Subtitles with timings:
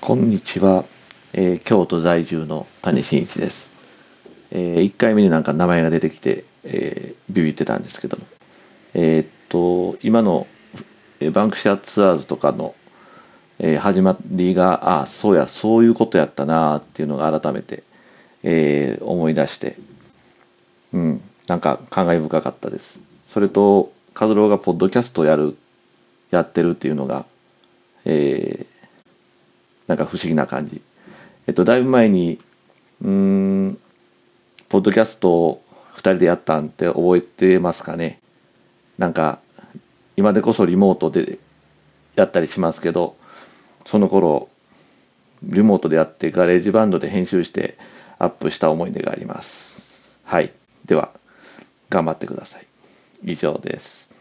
[0.00, 0.84] こんにちは、
[1.32, 3.70] えー京都在住の谷真一です、
[4.50, 8.24] え1回目になんか名前が出てきて、えービビってたんですけども。
[8.94, 10.46] えーっと今の
[11.32, 12.74] バンクシャツアーズとかの、
[13.58, 17.82] えー始まりがああそうやそういうことやったなっていうのが改めて、
[18.42, 19.76] えー思い出して。
[20.92, 23.02] うんなんか感慨深かったです。
[23.26, 25.56] それとカズローがポッドキャストやる
[26.30, 27.24] やってるっていうのが
[28.04, 28.67] えー
[29.88, 30.80] なんか不思議な感じ。
[31.48, 32.38] えっと、だいぶ前に、
[33.02, 33.78] うん、
[34.68, 35.62] ポッドキャストを
[35.96, 38.20] 2人でやったんって覚えてますかね。
[38.98, 39.40] なんか、
[40.16, 41.38] 今でこそリモートで
[42.16, 43.16] やったりしますけど、
[43.84, 44.48] その頃、
[45.42, 47.78] リモートでやってガレージバンドで編集して
[48.18, 50.18] アップした思い出があります。
[50.24, 50.52] はい。
[50.84, 51.12] では、
[51.88, 52.66] 頑張ってください。
[53.24, 54.17] 以上です。